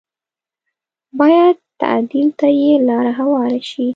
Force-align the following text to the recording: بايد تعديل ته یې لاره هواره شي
بايد 1.19 1.55
تعديل 1.81 2.29
ته 2.39 2.47
یې 2.59 2.71
لاره 2.87 3.11
هواره 3.19 3.59
شي 3.69 3.87